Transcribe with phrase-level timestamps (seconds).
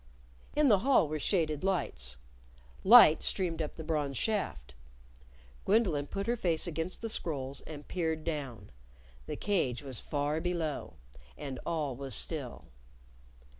[0.55, 2.17] In the hall were shaded lights.
[2.83, 4.73] Light streamed up the bronze shaft.
[5.63, 8.71] Gwendolyn put her face against the scrolls and peered down.
[9.27, 10.95] The cage was far below.
[11.37, 12.65] And all was still.